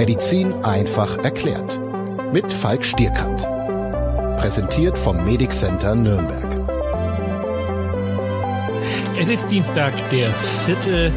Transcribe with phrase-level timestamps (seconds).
[0.00, 1.78] Medizin einfach erklärt.
[2.32, 3.42] Mit Falk Stierkant.
[4.38, 6.66] Präsentiert vom Medic Center Nürnberg.
[9.20, 11.12] Es ist Dienstag, der 4.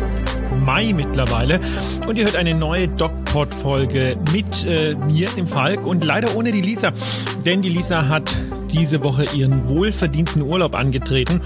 [0.66, 1.62] Mai mittlerweile
[2.08, 6.62] und ihr hört eine neue DocPod-Folge mit äh, mir, dem Falk und leider ohne die
[6.62, 6.92] Lisa,
[7.46, 8.30] denn die Lisa hat
[8.70, 11.40] diese Woche ihren wohlverdienten Urlaub angetreten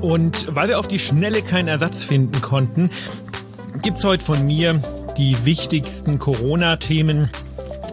[0.00, 2.90] und weil wir auf die Schnelle keinen Ersatz finden konnten,
[3.80, 4.80] gibt's heute von mir
[5.16, 7.30] die wichtigsten Corona-Themen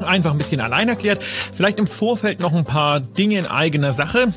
[0.05, 1.23] einfach ein bisschen allein erklärt.
[1.23, 4.33] Vielleicht im Vorfeld noch ein paar Dinge in eigener Sache.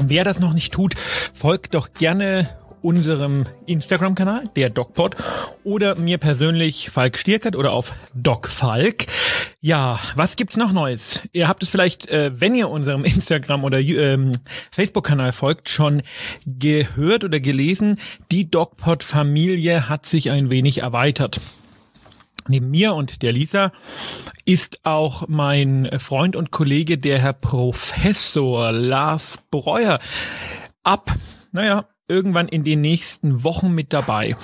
[0.00, 0.94] Wer das noch nicht tut,
[1.34, 2.48] folgt doch gerne
[2.82, 5.16] unserem Instagram-Kanal, der DocPod,
[5.64, 9.06] oder mir persönlich Falk Stierkert oder auf DocFalk.
[9.60, 11.22] Ja, was gibt's noch Neues?
[11.32, 14.32] Ihr habt es vielleicht, äh, wenn ihr unserem Instagram- oder ähm,
[14.72, 16.02] Facebook-Kanal folgt, schon
[16.44, 17.98] gehört oder gelesen.
[18.32, 21.40] Die DocPod-Familie hat sich ein wenig erweitert.
[22.48, 23.72] Neben mir und der Lisa
[24.44, 29.98] ist auch mein Freund und Kollege, der Herr Professor Lars Breuer,
[30.82, 31.14] ab,
[31.52, 34.36] naja, irgendwann in den nächsten Wochen mit dabei.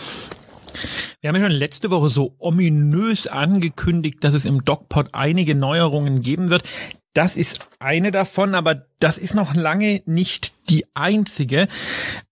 [1.20, 6.22] Wir haben ja schon letzte Woche so ominös angekündigt, dass es im DocPod einige Neuerungen
[6.22, 6.62] geben wird.
[7.12, 11.66] Das ist eine davon, aber das ist noch lange nicht die einzige.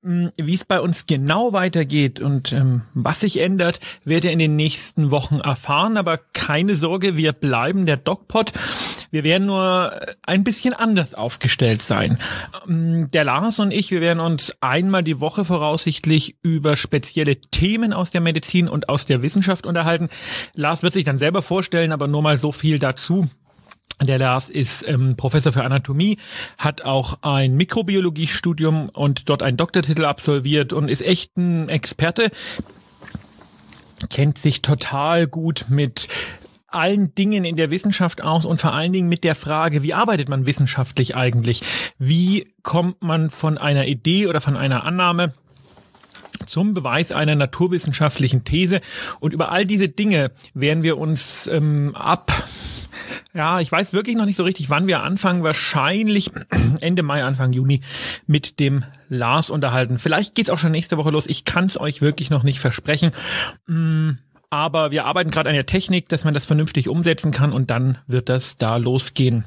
[0.03, 4.39] Hm, wie es bei uns genau weitergeht und ähm, was sich ändert, werdet ihr in
[4.39, 5.97] den nächsten Wochen erfahren.
[5.97, 8.53] Aber keine Sorge, wir bleiben der DocPod.
[9.11, 12.19] Wir werden nur ein bisschen anders aufgestellt sein.
[12.69, 17.93] Ähm, der Lars und ich, wir werden uns einmal die Woche voraussichtlich über spezielle Themen
[17.93, 20.11] aus der Medizin und aus der Wissenschaft unterhalten.
[20.55, 23.29] Lars wird sich dann selber vorstellen, aber nur mal so viel dazu.
[24.03, 26.19] Der Lars ist ähm, Professor für Anatomie,
[26.59, 32.31] hat auch ein Mikrobiologiestudium und dort einen Doktortitel absolviert und ist echt ein Experte,
[34.11, 36.09] kennt sich total gut mit
[36.69, 40.29] allen Dingen in der Wissenschaft aus und vor allen Dingen mit der Frage, wie arbeitet
[40.29, 41.63] man wissenschaftlich eigentlich?
[41.99, 45.33] Wie kommt man von einer Idee oder von einer Annahme
[46.47, 48.81] zum Beweis einer naturwissenschaftlichen These?
[49.21, 52.33] Und über all diese Dinge werden wir uns ähm, ab
[53.35, 55.43] ja, ich weiß wirklich noch nicht so richtig, wann wir anfangen.
[55.43, 56.31] Wahrscheinlich
[56.81, 57.83] Ende Mai, Anfang Juni
[58.27, 59.99] mit dem Lars unterhalten.
[59.99, 61.27] Vielleicht geht's auch schon nächste Woche los.
[61.27, 63.13] Ich kann es euch wirklich noch nicht versprechen.
[63.67, 64.13] Mm,
[64.51, 67.99] aber wir arbeiten gerade an der Technik, dass man das vernünftig umsetzen kann und dann
[68.07, 69.45] wird das da losgehen.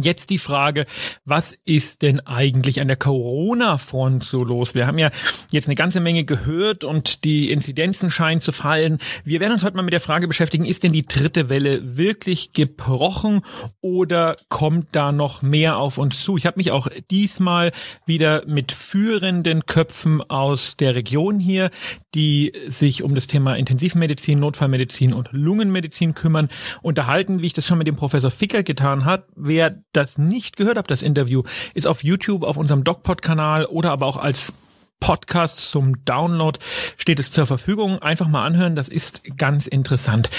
[0.00, 0.86] Jetzt die Frage,
[1.24, 4.74] was ist denn eigentlich an der Corona-Front so los?
[4.74, 5.10] Wir haben ja
[5.50, 8.98] jetzt eine ganze Menge gehört und die Inzidenzen scheinen zu fallen.
[9.24, 12.52] Wir werden uns heute mal mit der Frage beschäftigen, ist denn die dritte Welle wirklich
[12.52, 13.40] gebrochen
[13.80, 16.36] oder kommt da noch mehr auf uns zu?
[16.36, 17.72] Ich habe mich auch diesmal
[18.04, 21.70] wieder mit führenden Köpfen aus der Region hier,
[22.14, 26.48] die sich um das Thema Intensivmedizin, Notfallmedizin und Lungenmedizin kümmern,
[26.82, 29.26] unterhalten, wie ich das schon mit dem Professor Ficker getan hat.
[29.34, 31.42] Wer das nicht gehört habt, das Interview,
[31.74, 34.52] ist auf YouTube, auf unserem DocPod-Kanal oder aber auch als
[35.00, 36.58] Podcast zum Download
[36.96, 38.00] steht es zur Verfügung.
[38.00, 40.30] Einfach mal anhören, das ist ganz interessant.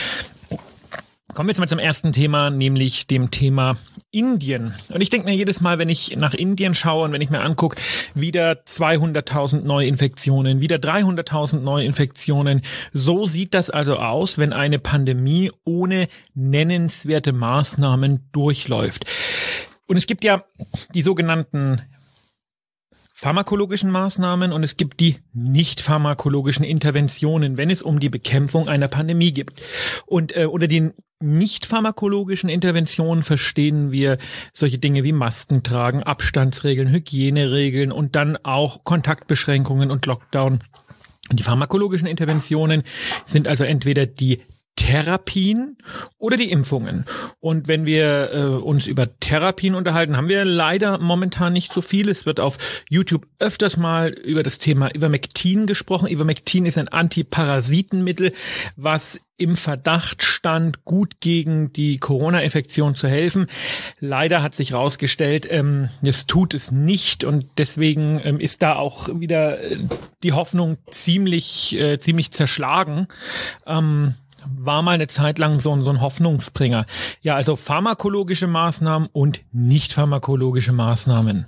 [1.34, 3.76] Kommen wir jetzt mal zum ersten Thema, nämlich dem Thema
[4.12, 4.74] Indien.
[4.90, 7.42] Und ich denke mir jedes Mal, wenn ich nach Indien schaue und wenn ich mir
[7.42, 7.80] angucke,
[8.16, 12.62] wieder 200.000 Neuinfektionen, wieder 300.000 Neuinfektionen.
[12.94, 19.06] So sieht das also aus, wenn eine Pandemie ohne nennenswerte Maßnahmen durchläuft.
[19.86, 20.46] Und es gibt ja
[20.94, 21.82] die sogenannten
[23.20, 28.88] pharmakologischen Maßnahmen und es gibt die nicht pharmakologischen Interventionen, wenn es um die Bekämpfung einer
[28.88, 29.60] Pandemie gibt.
[30.06, 34.20] Und äh, unter den nicht pharmakologischen Interventionen verstehen wir
[34.54, 40.60] solche Dinge wie Masken tragen, Abstandsregeln, Hygieneregeln und dann auch Kontaktbeschränkungen und Lockdown.
[41.32, 42.84] Die pharmakologischen Interventionen
[43.26, 44.44] sind also entweder die
[44.78, 45.78] Therapien
[46.18, 47.04] oder die Impfungen.
[47.40, 52.08] Und wenn wir äh, uns über Therapien unterhalten, haben wir leider momentan nicht so viel.
[52.08, 52.58] Es wird auf
[52.90, 56.08] YouTube öfters mal über das Thema Ivermectin gesprochen.
[56.08, 58.34] Ivermectin ist ein Antiparasitenmittel,
[58.78, 63.48] was im Verdacht stand, gut gegen die Corona-Infektion zu helfen.
[64.00, 69.20] Leider hat sich herausgestellt, ähm, es tut es nicht und deswegen ähm, ist da auch
[69.20, 69.78] wieder äh,
[70.24, 73.08] die Hoffnung ziemlich, äh, ziemlich zerschlagen.
[73.66, 74.16] Ähm,
[74.58, 76.86] war mal eine Zeit lang so, so ein Hoffnungsbringer.
[77.22, 81.48] Ja, also pharmakologische Maßnahmen und nicht pharmakologische Maßnahmen.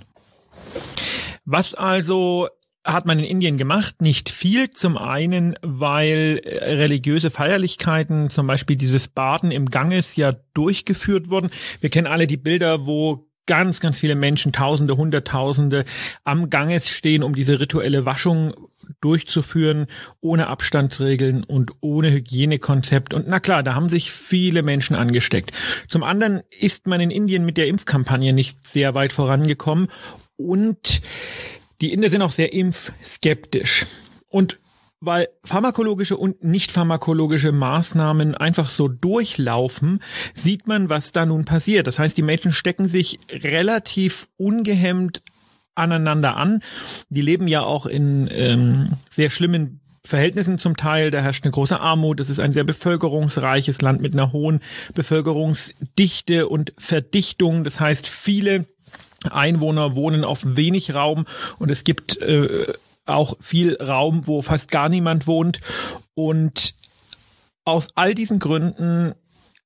[1.44, 2.48] Was also
[2.84, 4.00] hat man in Indien gemacht?
[4.00, 4.70] Nicht viel.
[4.70, 11.50] Zum einen, weil religiöse Feierlichkeiten, zum Beispiel dieses Baden im Ganges, ja durchgeführt wurden.
[11.80, 15.84] Wir kennen alle die Bilder, wo ganz, ganz viele Menschen, Tausende, Hunderttausende
[16.24, 18.54] am Ganges stehen, um diese rituelle Waschung
[19.00, 19.86] durchzuführen,
[20.20, 23.14] ohne Abstandsregeln und ohne Hygienekonzept.
[23.14, 25.52] Und na klar, da haben sich viele Menschen angesteckt.
[25.88, 29.88] Zum anderen ist man in Indien mit der Impfkampagne nicht sehr weit vorangekommen
[30.36, 31.02] und
[31.80, 33.86] die Inder sind auch sehr impfskeptisch.
[34.28, 34.58] Und
[35.00, 40.00] weil pharmakologische und nicht pharmakologische Maßnahmen einfach so durchlaufen,
[40.34, 41.86] sieht man, was da nun passiert.
[41.86, 45.22] Das heißt, die Menschen stecken sich relativ ungehemmt
[45.80, 46.62] aneinander an.
[47.08, 51.10] Die leben ja auch in ähm, sehr schlimmen Verhältnissen zum Teil.
[51.10, 52.20] Da herrscht eine große Armut.
[52.20, 54.60] Es ist ein sehr bevölkerungsreiches Land mit einer hohen
[54.94, 57.64] Bevölkerungsdichte und Verdichtung.
[57.64, 58.66] Das heißt, viele
[59.30, 61.26] Einwohner wohnen auf wenig Raum
[61.58, 62.72] und es gibt äh,
[63.04, 65.60] auch viel Raum, wo fast gar niemand wohnt.
[66.14, 66.74] Und
[67.64, 69.14] aus all diesen Gründen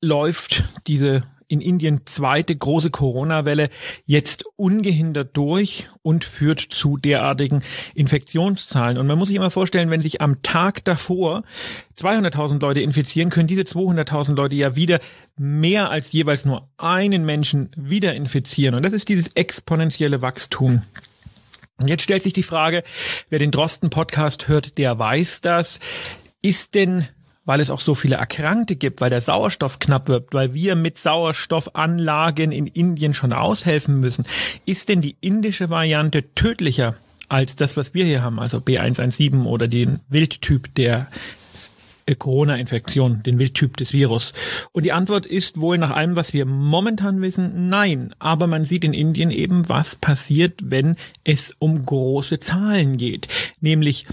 [0.01, 3.69] läuft diese in Indien zweite große Corona-Welle
[4.07, 7.63] jetzt ungehindert durch und führt zu derartigen
[7.95, 8.99] Infektionszahlen.
[8.99, 11.45] Und man muss sich immer vorstellen, wenn sich am Tag davor
[11.99, 15.01] 200.000 Leute infizieren, können diese 200.000 Leute ja wieder
[15.37, 18.75] mehr als jeweils nur einen Menschen wieder infizieren.
[18.75, 20.83] Und das ist dieses exponentielle Wachstum.
[21.81, 22.85] Und jetzt stellt sich die Frage,
[23.31, 25.81] wer den Drosten-Podcast hört, der weiß das.
[26.41, 27.09] Ist denn
[27.45, 30.99] weil es auch so viele Erkrankte gibt, weil der Sauerstoff knapp wird, weil wir mit
[30.99, 34.25] Sauerstoffanlagen in Indien schon aushelfen müssen.
[34.65, 36.95] Ist denn die indische Variante tödlicher
[37.29, 41.09] als das, was wir hier haben, also B117 oder den Wildtyp der
[42.07, 44.33] äh, Corona-Infektion, den Wildtyp des Virus?
[44.73, 48.15] Und die Antwort ist wohl nach allem, was wir momentan wissen, nein.
[48.19, 53.29] Aber man sieht in Indien eben, was passiert, wenn es um große Zahlen geht.
[53.61, 54.07] Nämlich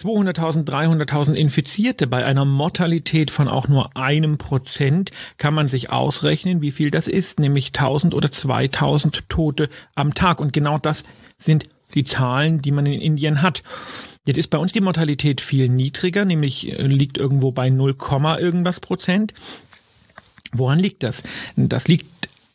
[0.00, 6.60] 200.000, 300.000 Infizierte bei einer Mortalität von auch nur einem Prozent kann man sich ausrechnen,
[6.60, 10.40] wie viel das ist, nämlich 1000 oder 2000 Tote am Tag.
[10.40, 11.04] Und genau das
[11.38, 13.62] sind die Zahlen, die man in Indien hat.
[14.26, 17.96] Jetzt ist bei uns die Mortalität viel niedriger, nämlich äh, liegt irgendwo bei 0,
[18.40, 19.34] irgendwas Prozent.
[20.52, 21.22] Woran liegt das?
[21.56, 22.06] Das liegt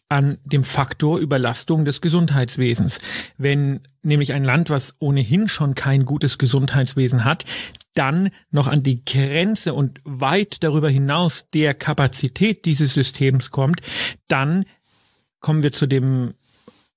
[0.09, 2.99] an dem Faktor Überlastung des Gesundheitswesens.
[3.37, 7.45] Wenn nämlich ein Land, was ohnehin schon kein gutes Gesundheitswesen hat,
[7.93, 13.81] dann noch an die Grenze und weit darüber hinaus der Kapazität dieses Systems kommt,
[14.27, 14.65] dann
[15.39, 16.33] kommen wir zu dem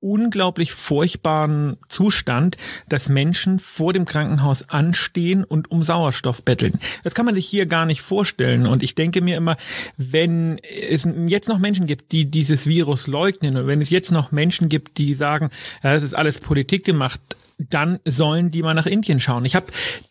[0.02, 2.56] unglaublich furchtbaren Zustand,
[2.88, 6.74] dass Menschen vor dem Krankenhaus anstehen und um Sauerstoff betteln.
[7.04, 8.66] Das kann man sich hier gar nicht vorstellen.
[8.66, 9.56] Und ich denke mir immer,
[9.96, 14.32] wenn es jetzt noch Menschen gibt, die dieses Virus leugnen und wenn es jetzt noch
[14.32, 15.50] Menschen gibt, die sagen,
[15.82, 17.20] ja, das ist alles Politik gemacht,
[17.70, 19.44] dann sollen die mal nach Indien schauen.
[19.44, 19.66] Ich habe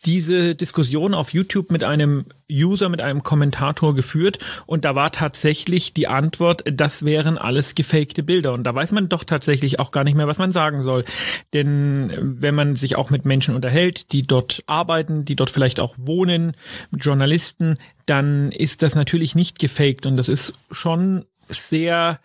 [0.06, 5.94] diese Diskussion auf YouTube mit einem User, mit einem Kommentator geführt und da war tatsächlich
[5.94, 8.54] die Antwort, das wären alles gefakte Bilder.
[8.54, 11.06] Und da weiß man doch tatsächlich auch gar nicht mehr, was man sagen soll.
[11.54, 15.96] Denn wenn man sich auch mit Menschen unterhält, die dort arbeiten, die dort vielleicht auch
[15.98, 16.54] wohnen,
[16.92, 17.76] mit Journalisten,
[18.06, 22.20] dann ist das natürlich nicht gefaked und das ist schon sehr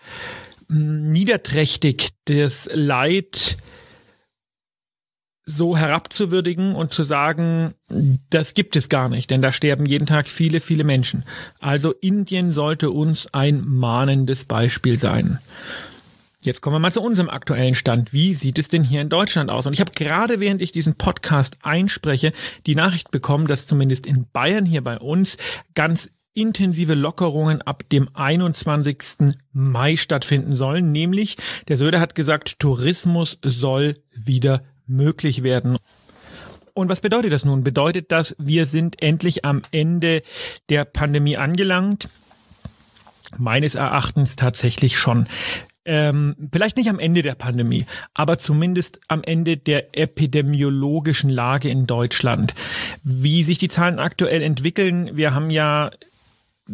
[0.69, 3.57] hm, niederträchtig, das Leid
[5.47, 7.75] so herabzuwürdigen und zu sagen,
[8.31, 11.23] das gibt es gar nicht, denn da sterben jeden Tag viele, viele Menschen.
[11.61, 15.39] Also Indien sollte uns ein mahnendes Beispiel sein.
[16.41, 18.13] Jetzt kommen wir mal zu unserem aktuellen Stand.
[18.13, 19.67] Wie sieht es denn hier in Deutschland aus?
[19.67, 22.33] Und ich habe gerade, während ich diesen Podcast einspreche,
[22.67, 25.39] die Nachricht bekommen, dass zumindest in Bayern hier bei uns
[25.75, 29.35] ganz intensive Lockerungen ab dem 21.
[29.53, 30.93] Mai stattfinden sollen.
[30.93, 31.37] Nämlich,
[31.69, 35.79] der Söder hat gesagt, Tourismus soll wieder möglich werden.
[36.75, 37.65] Und was bedeutet das nun?
[37.65, 40.23] Bedeutet das, wir sind endlich am Ende
[40.69, 42.11] der Pandemie angelangt?
[43.39, 45.27] Meines Erachtens tatsächlich schon.
[45.87, 51.87] Ähm, vielleicht nicht am Ende der Pandemie, aber zumindest am Ende der epidemiologischen Lage in
[51.87, 52.55] Deutschland.
[53.05, 55.93] Wie sich die Zahlen aktuell entwickeln, wir haben ja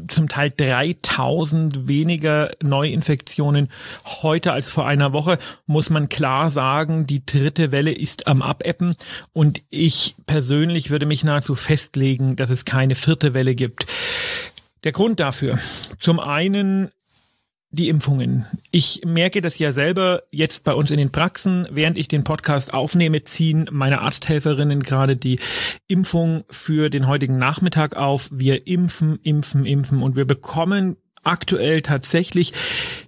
[0.08, 3.68] zum Teil 3000 weniger Neuinfektionen
[4.22, 8.96] heute als vor einer Woche, muss man klar sagen, die dritte Welle ist am Abebben
[9.32, 13.86] und ich persönlich würde mich nahezu festlegen, dass es keine vierte Welle gibt.
[14.84, 15.58] Der Grund dafür.
[15.98, 16.90] Zum einen
[17.72, 18.46] die Impfungen.
[18.70, 21.66] Ich merke das ja selber jetzt bei uns in den Praxen.
[21.70, 25.40] Während ich den Podcast aufnehme, ziehen meine Arzthelferinnen gerade die
[25.88, 28.28] Impfung für den heutigen Nachmittag auf.
[28.30, 32.52] Wir impfen, impfen, impfen und wir bekommen aktuell tatsächlich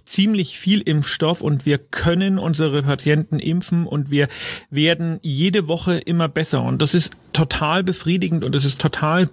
[0.06, 4.28] ziemlich viel Impfstoff und wir können unsere Patienten impfen und wir
[4.70, 9.28] werden jede Woche immer besser und das ist total befriedigend und es ist total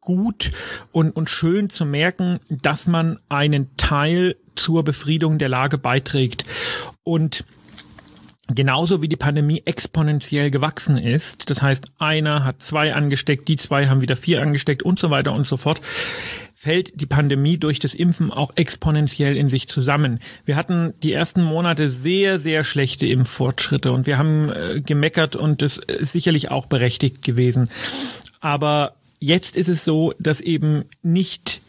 [0.00, 0.50] gut
[0.92, 6.44] und, und schön zu merken, dass man einen Teil zur Befriedung der Lage beiträgt.
[7.02, 7.44] Und
[8.46, 11.48] Genauso wie die Pandemie exponentiell gewachsen ist.
[11.48, 15.32] Das heißt, einer hat zwei angesteckt, die zwei haben wieder vier angesteckt und so weiter
[15.32, 15.80] und so fort
[16.64, 20.18] fällt die Pandemie durch das Impfen auch exponentiell in sich zusammen.
[20.46, 25.60] Wir hatten die ersten Monate sehr, sehr schlechte Impffortschritte und wir haben äh, gemeckert und
[25.60, 27.68] das ist sicherlich auch berechtigt gewesen.
[28.40, 31.60] Aber jetzt ist es so, dass eben nicht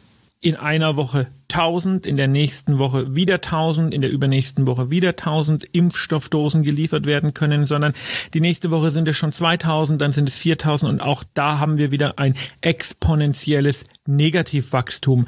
[0.46, 5.10] in einer Woche 1000, in der nächsten Woche wieder 1000, in der übernächsten Woche wieder
[5.10, 7.94] 1000 Impfstoffdosen geliefert werden können, sondern
[8.36, 11.80] die nächste Woche sind es schon 2000, dann sind es 4000 und auch da haben
[11.80, 15.26] wir wieder ein exponentielles Negativwachstum.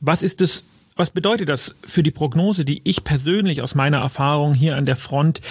[0.00, 0.64] Was ist das
[0.96, 4.96] was bedeutet das für die Prognose, die ich persönlich aus meiner Erfahrung hier an der
[4.96, 5.42] Front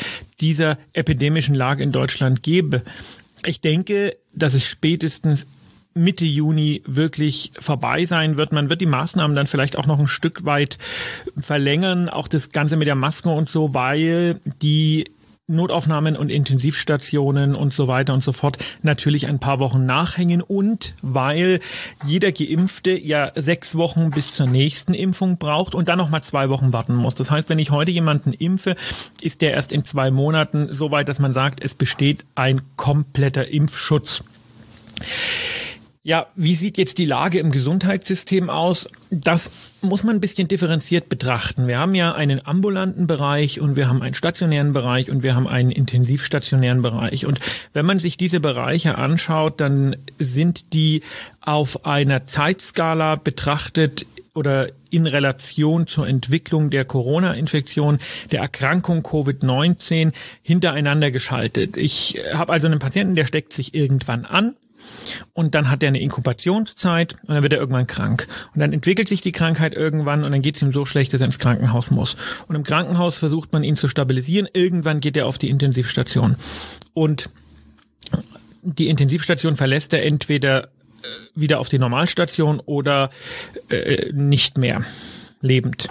[0.42, 2.82] dieser epidemischen Lage in Deutschland gebe?
[3.46, 5.48] Ich denke, dass es spätestens
[5.98, 8.52] Mitte Juni wirklich vorbei sein wird.
[8.52, 10.78] Man wird die Maßnahmen dann vielleicht auch noch ein Stück weit
[11.38, 15.06] verlängern, auch das Ganze mit der Maske und so, weil die
[15.48, 20.96] Notaufnahmen und Intensivstationen und so weiter und so fort natürlich ein paar Wochen nachhängen und
[21.02, 21.62] weil
[22.04, 26.74] jeder Geimpfte ja sechs Wochen bis zur nächsten Impfung braucht und dann nochmal zwei Wochen
[26.74, 27.16] warten muss.
[27.16, 28.75] Das heißt, wenn ich heute jemanden impfe,
[29.22, 33.48] ist der erst in zwei Monaten so weit, dass man sagt, es besteht ein kompletter
[33.48, 34.24] Impfschutz.
[36.08, 38.88] Ja, wie sieht jetzt die Lage im Gesundheitssystem aus?
[39.10, 39.50] Das
[39.82, 41.66] muss man ein bisschen differenziert betrachten.
[41.66, 45.48] Wir haben ja einen ambulanten Bereich und wir haben einen stationären Bereich und wir haben
[45.48, 47.26] einen intensivstationären Bereich.
[47.26, 47.40] Und
[47.74, 51.02] wenn man sich diese Bereiche anschaut, dann sind die
[51.42, 58.00] auf einer Zeitskala betrachtet oder in Relation zur Entwicklung der Corona-Infektion,
[58.32, 60.12] der Erkrankung Covid-19
[60.44, 61.77] hintereinander geschaltet.
[61.77, 64.56] Ich habe also einen Patienten, der steckt sich irgendwann an
[65.34, 68.27] und dann hat er eine Inkubationszeit und dann wird er irgendwann krank.
[68.54, 71.22] Und dann entwickelt sich die Krankheit irgendwann und dann geht es ihm so schlecht, dass
[71.22, 72.15] er ins Krankenhaus muss.
[72.48, 74.48] Und im Krankenhaus versucht man ihn zu stabilisieren.
[74.54, 76.36] Irgendwann geht er auf die Intensivstation.
[76.94, 77.30] Und
[78.62, 80.70] die Intensivstation verlässt er entweder
[81.36, 83.10] wieder auf die Normalstation oder
[83.70, 84.84] äh, nicht mehr
[85.42, 85.88] lebend.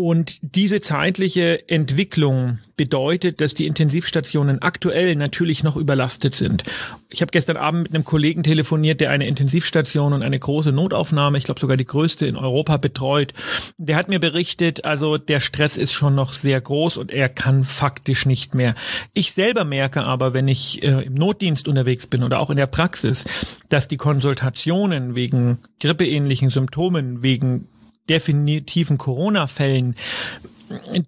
[0.00, 6.62] Und diese zeitliche Entwicklung bedeutet, dass die Intensivstationen aktuell natürlich noch überlastet sind.
[7.08, 11.36] Ich habe gestern Abend mit einem Kollegen telefoniert, der eine Intensivstation und eine große Notaufnahme,
[11.36, 13.34] ich glaube sogar die größte in Europa betreut.
[13.76, 17.64] Der hat mir berichtet, also der Stress ist schon noch sehr groß und er kann
[17.64, 18.76] faktisch nicht mehr.
[19.14, 22.68] Ich selber merke aber, wenn ich äh, im Notdienst unterwegs bin oder auch in der
[22.68, 23.24] Praxis,
[23.68, 27.66] dass die Konsultationen wegen grippeähnlichen Symptomen, wegen
[28.08, 29.96] definitiven Corona-Fällen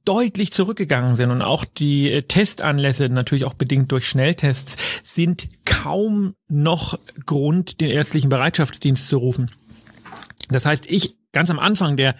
[0.05, 6.35] deutlich zurückgegangen sind und auch die äh, Testanlässe, natürlich auch bedingt durch Schnelltests, sind kaum
[6.49, 9.51] noch Grund, den ärztlichen Bereitschaftsdienst zu rufen.
[10.49, 12.17] Das heißt, ich ganz am Anfang der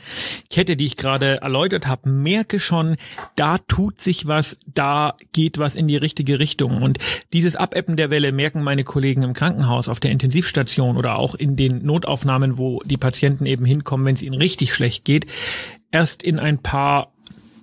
[0.51, 2.97] Kette, die ich gerade erläutert habe, merke schon,
[3.37, 6.83] da tut sich was, da geht was in die richtige Richtung.
[6.83, 6.99] Und
[7.33, 11.57] dieses Abebben der Welle merken meine Kollegen im Krankenhaus, auf der Intensivstation oder auch in
[11.57, 15.27] den Notaufnahmen, wo die Patienten eben hinkommen, wenn es ihnen richtig schlecht geht,
[15.91, 17.13] erst in ein paar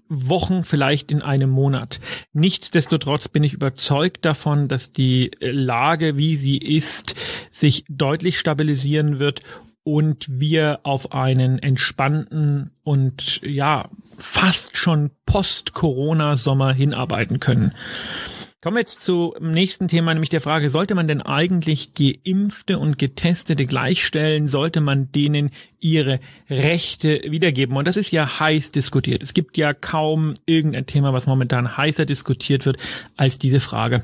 [0.10, 2.00] Wochen, vielleicht in einem Monat.
[2.34, 7.16] Nichtsdestotrotz bin ich überzeugt davon, dass die Lage, wie sie ist,
[7.52, 9.42] sich deutlich stabilisieren wird
[9.88, 17.72] und wir auf einen entspannten und ja, fast schon Post-Corona-Sommer hinarbeiten können.
[18.60, 23.00] Kommen wir jetzt zum nächsten Thema, nämlich der Frage, sollte man denn eigentlich Geimpfte und
[23.00, 24.50] Getestete gleichstellen?
[24.50, 27.78] Sollte man denen ihre Rechte wiedergeben?
[27.78, 29.24] Und das ist ja heiß diskutiert.
[29.24, 32.78] Es gibt ja kaum irgendein Thema, was momentan heißer diskutiert wird
[33.16, 34.02] als diese Frage.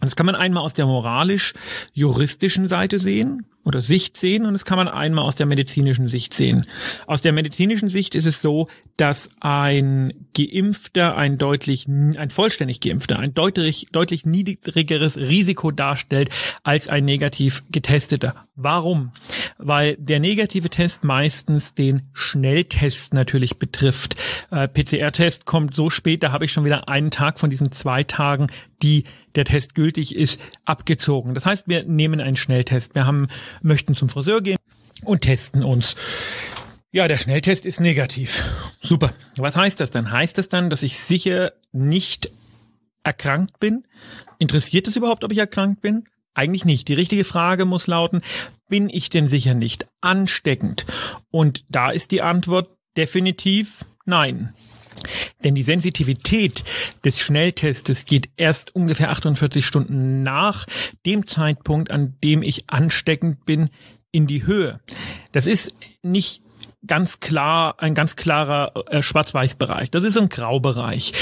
[0.00, 4.78] Das kann man einmal aus der moralisch-juristischen Seite sehen oder Sicht sehen und das kann
[4.78, 6.66] man einmal aus der medizinischen Sicht sehen.
[7.06, 13.18] Aus der medizinischen Sicht ist es so, dass ein Geimpfter ein deutlich, ein vollständig Geimpfter
[13.18, 16.30] ein deutlich, deutlich niedrigeres Risiko darstellt
[16.62, 18.46] als ein negativ getesteter.
[18.56, 19.12] Warum?
[19.58, 24.16] Weil der negative Test meistens den Schnelltest natürlich betrifft.
[24.50, 28.04] Äh, PCR-Test kommt so spät, da habe ich schon wieder einen Tag von diesen zwei
[28.04, 28.48] Tagen,
[28.82, 31.34] die der Test gültig ist, abgezogen.
[31.34, 32.94] Das heißt, wir nehmen einen Schnelltest.
[32.94, 33.28] Wir haben
[33.62, 34.58] möchten zum Friseur gehen
[35.04, 35.96] und testen uns.
[36.92, 38.42] Ja, der Schnelltest ist negativ.
[38.82, 39.12] Super.
[39.36, 40.10] Was heißt das dann?
[40.10, 42.30] Heißt das dann, dass ich sicher nicht
[43.04, 43.84] erkrankt bin?
[44.38, 46.04] Interessiert es überhaupt, ob ich erkrankt bin?
[46.34, 46.88] Eigentlich nicht.
[46.88, 48.22] Die richtige Frage muss lauten,
[48.68, 50.84] bin ich denn sicher nicht ansteckend?
[51.30, 54.54] Und da ist die Antwort definitiv nein.
[55.44, 56.64] Denn die Sensitivität
[57.04, 60.66] des Schnelltestes geht erst ungefähr 48 Stunden nach
[61.06, 63.70] dem Zeitpunkt, an dem ich ansteckend bin,
[64.12, 64.80] in die Höhe.
[65.32, 66.42] Das ist nicht
[66.86, 69.90] ganz klar, ein ganz klarer äh, Schwarz-Weiß-Bereich.
[69.90, 71.12] Das ist ein Graubereich.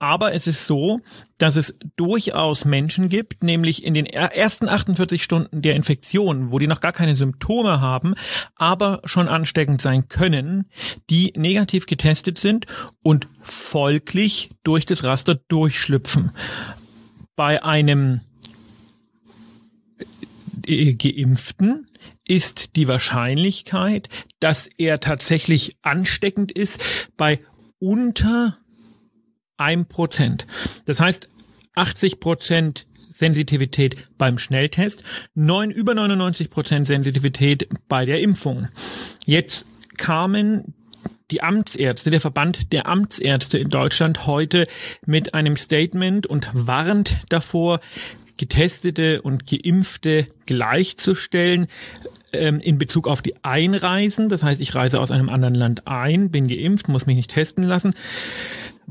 [0.00, 1.02] Aber es ist so,
[1.36, 6.66] dass es durchaus Menschen gibt, nämlich in den ersten 48 Stunden der Infektion, wo die
[6.66, 8.14] noch gar keine Symptome haben,
[8.56, 10.70] aber schon ansteckend sein können,
[11.10, 12.64] die negativ getestet sind
[13.02, 16.30] und folglich durch das Raster durchschlüpfen.
[17.36, 18.22] Bei einem
[20.66, 21.88] äh, Geimpften
[22.26, 26.82] ist die Wahrscheinlichkeit, dass er tatsächlich ansteckend ist,
[27.18, 27.40] bei
[27.78, 28.56] unter
[29.60, 30.46] einem Prozent.
[30.86, 31.28] Das heißt,
[31.74, 38.68] 80 Prozent Sensitivität beim Schnelltest, neun, über 99 Prozent Sensitivität bei der Impfung.
[39.26, 39.66] Jetzt
[39.98, 40.74] kamen
[41.30, 44.66] die Amtsärzte, der Verband der Amtsärzte in Deutschland heute
[45.06, 47.80] mit einem Statement und warnt davor,
[48.36, 51.66] Getestete und Geimpfte gleichzustellen
[52.32, 54.30] ähm, in Bezug auf die Einreisen.
[54.30, 57.64] Das heißt, ich reise aus einem anderen Land ein, bin geimpft, muss mich nicht testen
[57.64, 57.92] lassen,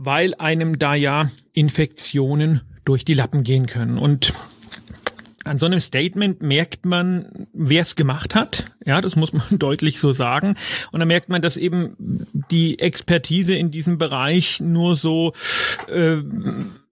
[0.01, 3.97] weil einem da ja Infektionen durch die Lappen gehen können.
[3.97, 4.33] Und
[5.43, 8.65] an so einem Statement merkt man, wer es gemacht hat.
[8.85, 10.55] Ja, das muss man deutlich so sagen.
[10.91, 15.33] Und dann merkt man, dass eben die Expertise in diesem Bereich nur so
[15.87, 16.17] äh,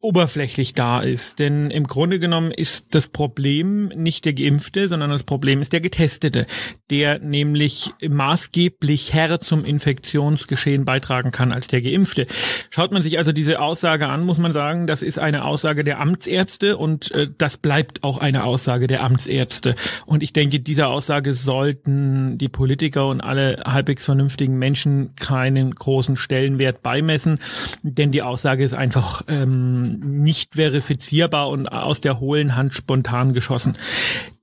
[0.08, 1.40] oberflächlich da ist.
[1.40, 5.82] Denn im Grunde genommen ist das Problem nicht der Geimpfte, sondern das Problem ist der
[5.82, 6.48] Getestete,
[6.90, 12.26] der nämlich maßgeblich Herr zum Infektionsgeschehen beitragen kann als der Geimpfte.
[12.70, 16.00] Schaut man sich also diese Aussage an, muss man sagen, das ist eine Aussage der
[16.00, 19.76] Amtsärzte und äh, das bleibt auch eine Aussage der Amtsärzte.
[20.06, 26.16] Und ich denke, dieser Aussage sollten die Politiker und alle halbwegs vernünftigen Menschen keinen großen
[26.16, 27.40] Stellenwert beimessen,
[27.84, 33.74] denn die Aussage ist einfach ähm, nicht verifizierbar und aus der hohlen Hand spontan geschossen.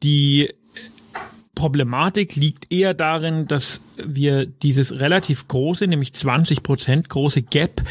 [0.02, 0.50] Die
[1.54, 7.82] Problematik liegt eher darin, dass wir dieses relativ große, nämlich 20 Prozent große Gap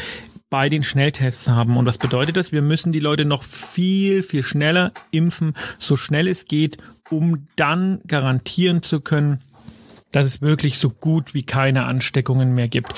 [0.50, 1.76] bei den Schnelltests haben.
[1.76, 2.52] Und was bedeutet das?
[2.52, 6.78] Wir müssen die Leute noch viel, viel schneller impfen, so schnell es geht,
[7.10, 9.40] um dann garantieren zu können,
[10.12, 12.94] dass es wirklich so gut wie keine Ansteckungen mehr gibt.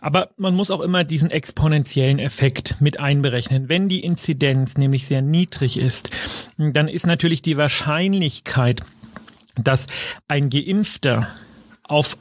[0.00, 3.68] Aber man muss auch immer diesen exponentiellen Effekt mit einberechnen.
[3.68, 6.10] Wenn die Inzidenz nämlich sehr niedrig ist,
[6.56, 8.82] dann ist natürlich die Wahrscheinlichkeit,
[9.56, 9.86] dass
[10.28, 11.28] ein Geimpfter
[11.82, 12.16] auf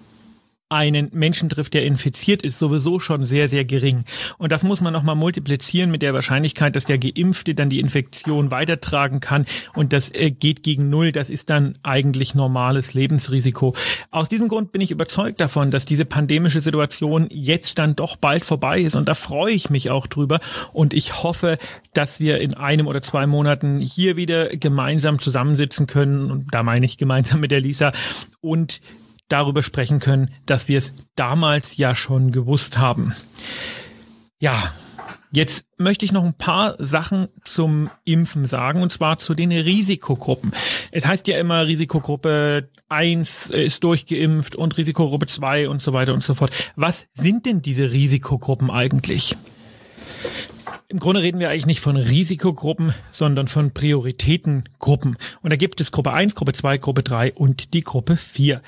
[0.69, 4.03] einen Menschen trifft, der infiziert ist, sowieso schon sehr, sehr gering.
[4.38, 8.51] Und das muss man nochmal multiplizieren mit der Wahrscheinlichkeit, dass der Geimpfte dann die Infektion
[8.51, 9.45] weitertragen kann.
[9.75, 11.13] Und das äh, geht gegen Null.
[11.13, 13.75] Das ist dann eigentlich normales Lebensrisiko.
[14.12, 18.43] Aus diesem Grund bin ich überzeugt davon, dass diese pandemische Situation jetzt dann doch bald
[18.43, 18.95] vorbei ist.
[18.95, 20.41] Und da freue ich mich auch drüber.
[20.73, 21.58] Und ich hoffe,
[21.93, 26.30] dass wir in einem oder zwei Monaten hier wieder gemeinsam zusammensitzen können.
[26.30, 27.93] Und da meine ich gemeinsam mit der Lisa
[28.41, 28.82] und
[29.27, 33.15] darüber sprechen können, dass wir es damals ja schon gewusst haben.
[34.39, 34.71] Ja,
[35.29, 40.53] Jetzt möchte ich noch ein paar Sachen zum Impfen sagen, und zwar zu den Risikogruppen.
[40.91, 46.23] Es heißt ja immer, Risikogruppe 1 ist durchgeimpft und Risikogruppe 2 und so weiter und
[46.23, 46.51] so fort.
[46.77, 49.35] Was sind denn diese Risikogruppen eigentlich?
[50.87, 55.17] Im Grunde reden wir eigentlich nicht von Risikogruppen, sondern von Prioritätengruppen.
[55.41, 58.61] Und da gibt es Gruppe 1, Gruppe 2, Gruppe 3 und die Gruppe 4.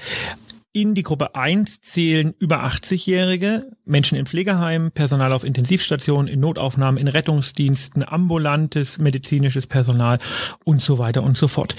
[0.71, 7.01] In die Gruppe 1 zählen über 80-Jährige, Menschen in Pflegeheimen, Personal auf Intensivstationen, in Notaufnahmen,
[7.01, 10.19] in Rettungsdiensten, ambulantes medizinisches Personal
[10.65, 11.75] und so weiter und so fort.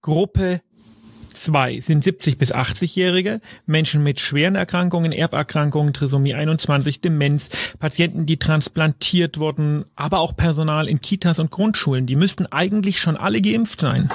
[0.00, 0.62] Gruppe
[1.40, 7.48] Zwei sind 70 bis 80-Jährige, Menschen mit schweren Erkrankungen, Erberkrankungen, Trisomie 21, Demenz,
[7.78, 12.04] Patienten, die transplantiert wurden, aber auch Personal in Kitas und Grundschulen.
[12.04, 14.10] Die müssten eigentlich schon alle geimpft sein.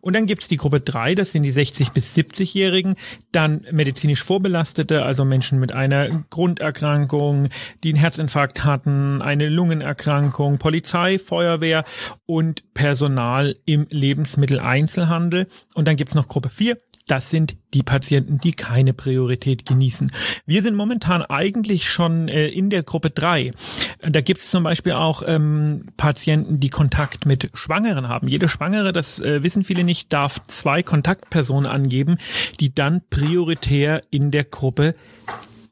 [0.00, 2.94] Und dann gibt's die Gruppe drei, das sind die 60 bis 70-Jährigen,
[3.32, 7.50] dann medizinisch Vorbelastete, also Menschen mit einer Grunderkrankung,
[7.84, 11.84] die einen Herzinfarkt hatten, eine Lungenerkrankung, Polizei, Feuerwehr
[12.24, 15.48] und Personal im Lebensmitteleinzelhandel.
[15.74, 16.61] Und dann gibt's noch Gruppe 4.
[17.06, 20.12] Das sind die Patienten, die keine Priorität genießen.
[20.46, 23.52] Wir sind momentan eigentlich schon äh, in der Gruppe 3.
[24.00, 28.28] Da gibt es zum Beispiel auch ähm, Patienten, die Kontakt mit Schwangeren haben.
[28.28, 32.18] Jede Schwangere, das äh, wissen viele nicht, darf zwei Kontaktpersonen angeben,
[32.60, 34.94] die dann prioritär in der Gruppe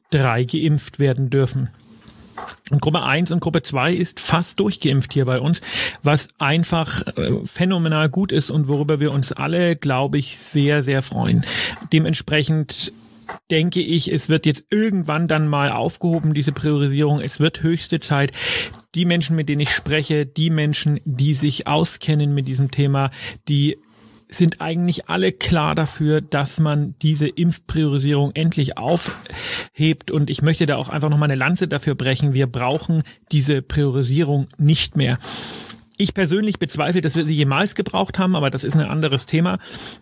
[0.09, 1.69] 3 geimpft werden dürfen.
[2.69, 5.61] Und Gruppe 1 und Gruppe 2 ist fast durchgeimpft hier bei uns,
[6.03, 11.01] was einfach äh, phänomenal gut ist und worüber wir uns alle, glaube ich, sehr, sehr
[11.01, 11.45] freuen.
[11.91, 12.93] Dementsprechend
[13.49, 17.21] denke ich, es wird jetzt irgendwann dann mal aufgehoben, diese Priorisierung.
[17.21, 18.31] Es wird höchste Zeit.
[18.95, 23.11] Die Menschen, mit denen ich spreche, die Menschen, die sich auskennen mit diesem Thema,
[23.47, 23.77] die
[24.33, 30.09] sind eigentlich alle klar dafür, dass man diese Impfpriorisierung endlich aufhebt.
[30.09, 32.33] Und ich möchte da auch einfach noch mal eine Lanze dafür brechen.
[32.33, 35.17] Wir brauchen diese Priorisierung nicht mehr.
[35.97, 39.59] Ich persönlich bezweifle, dass wir sie jemals gebraucht haben, aber das ist ein anderes Thema.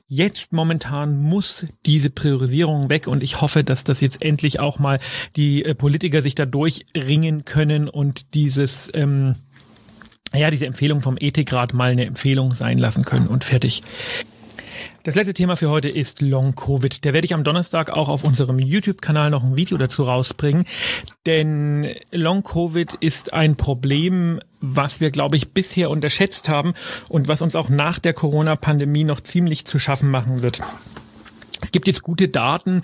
[0.08, 5.00] Jetzt momentan muss diese Priorisierung weg und ich hoffe, dass das jetzt endlich auch mal
[5.36, 9.36] die äh, Politiker sich da durchringen können und dieses ähm,
[10.34, 13.84] ja, diese Empfehlung vom Ethikrat mal eine Empfehlung sein lassen können und fertig.
[15.04, 17.06] Das letzte Thema für heute ist Long Covid.
[17.06, 20.66] Der werde ich am Donnerstag auch auf unserem YouTube-Kanal noch ein Video dazu rausbringen.
[21.26, 26.74] Denn Long Covid ist ein Problem, was wir, glaube ich, bisher unterschätzt haben
[27.08, 30.62] und was uns auch nach der Corona-Pandemie noch ziemlich zu schaffen machen wird.
[31.62, 32.84] Es gibt jetzt gute Daten,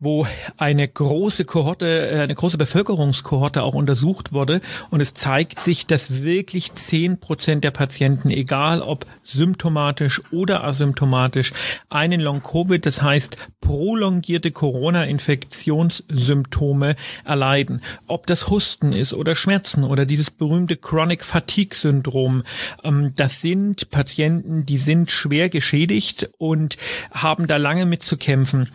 [0.00, 4.60] wo eine große Kohorte, äh, eine große Bevölkerungskohorte auch untersucht wurde.
[4.90, 11.52] Und es zeigt sich, dass wirklich zehn Prozent der Patienten, egal ob symptomatisch oder asymptomatisch,
[11.90, 17.82] einen Long-Covid, das heißt prolongierte Corona-Infektionssymptome erleiden.
[18.06, 22.44] Ob das Husten ist oder Schmerzen oder dieses berühmte Chronic Fatigue Syndrom,
[22.82, 26.78] ähm, das sind Patienten, die sind schwer geschädigt und
[27.10, 28.70] haben da lange mit zu kämpfen.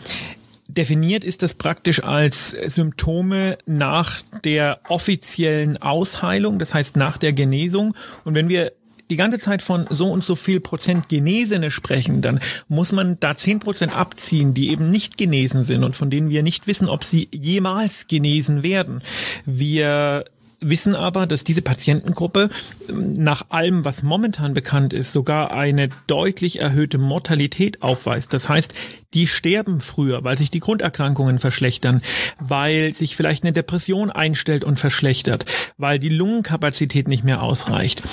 [0.67, 7.95] Definiert ist das praktisch als Symptome nach der offiziellen Ausheilung, das heißt nach der Genesung.
[8.23, 8.71] Und wenn wir
[9.09, 13.37] die ganze Zeit von so und so viel Prozent Genesene sprechen, dann muss man da
[13.37, 17.03] zehn Prozent abziehen, die eben nicht genesen sind und von denen wir nicht wissen, ob
[17.03, 19.01] sie jemals genesen werden.
[19.45, 20.25] Wir
[20.69, 22.49] wissen aber, dass diese Patientengruppe
[22.89, 28.33] ähm, nach allem, was momentan bekannt ist, sogar eine deutlich erhöhte Mortalität aufweist.
[28.33, 28.73] Das heißt,
[29.13, 32.01] die sterben früher, weil sich die Grunderkrankungen verschlechtern,
[32.39, 35.45] weil sich vielleicht eine Depression einstellt und verschlechtert,
[35.77, 38.03] weil die Lungenkapazität nicht mehr ausreicht.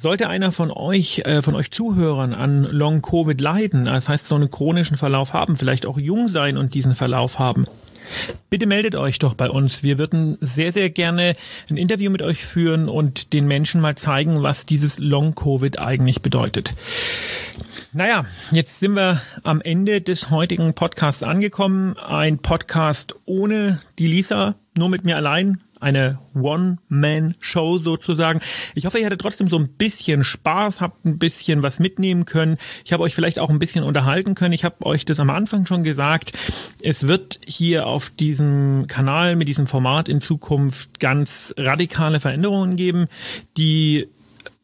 [0.00, 4.34] Sollte einer von euch, äh, von euch Zuhörern an Long Covid leiden, das heißt so
[4.34, 7.66] einen chronischen Verlauf haben, vielleicht auch jung sein und diesen Verlauf haben,
[8.50, 9.82] Bitte meldet euch doch bei uns.
[9.82, 11.34] Wir würden sehr, sehr gerne
[11.68, 16.74] ein Interview mit euch führen und den Menschen mal zeigen, was dieses Long-Covid eigentlich bedeutet.
[17.92, 21.96] Naja, jetzt sind wir am Ende des heutigen Podcasts angekommen.
[21.96, 28.40] Ein Podcast ohne die Lisa, nur mit mir allein eine One-Man-Show sozusagen.
[28.74, 32.58] Ich hoffe, ihr hattet trotzdem so ein bisschen Spaß, habt ein bisschen was mitnehmen können.
[32.84, 34.54] Ich habe euch vielleicht auch ein bisschen unterhalten können.
[34.54, 36.32] Ich habe euch das am Anfang schon gesagt.
[36.82, 43.06] Es wird hier auf diesem Kanal mit diesem Format in Zukunft ganz radikale Veränderungen geben,
[43.56, 44.08] die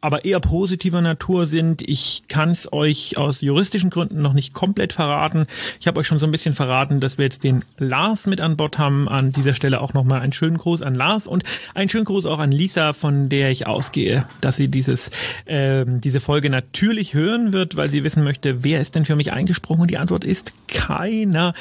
[0.05, 1.81] aber eher positiver Natur sind.
[1.81, 5.47] Ich kann es euch aus juristischen Gründen noch nicht komplett verraten.
[5.81, 8.59] Ich habe euch schon so ein bisschen verraten, dass wir jetzt den Lars mit an
[8.59, 9.09] Bord haben.
[9.09, 12.39] An dieser Stelle auch nochmal einen schönen Gruß an Lars und einen schönen Gruß auch
[12.39, 15.11] an Lisa, von der ich ausgehe, dass sie dieses
[15.47, 19.33] äh, diese Folge natürlich hören wird, weil sie wissen möchte, wer ist denn für mich
[19.33, 19.81] eingesprungen?
[19.81, 21.55] Und die Antwort ist keiner.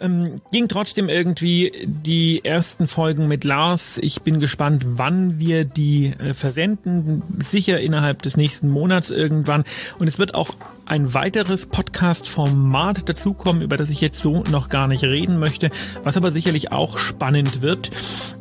[0.00, 3.98] Ähm, ging trotzdem irgendwie die ersten Folgen mit Lars.
[3.98, 7.22] Ich bin gespannt, wann wir die äh, versenden.
[7.50, 9.64] Sicher innerhalb des nächsten Monats irgendwann.
[9.98, 10.50] Und es wird auch
[10.86, 15.70] ein weiteres Podcast-Format dazukommen, über das ich jetzt so noch gar nicht reden möchte,
[16.02, 17.90] was aber sicherlich auch spannend wird.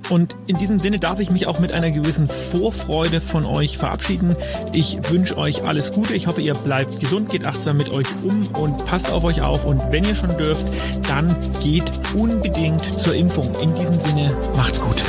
[0.10, 4.36] Und in diesem Sinne darf ich mich auch mit einer gewissen Vorfreude von euch verabschieden.
[4.74, 6.14] Ich wünsche euch alles Gute.
[6.16, 9.66] Ich hoffe, ihr bleibt gesund, geht achtsam mit euch um und passt auf euch auf.
[9.66, 10.66] Und wenn ihr schon dürft,
[11.08, 13.54] dann geht unbedingt zur Impfung.
[13.62, 15.02] In diesem Sinne, macht's gut.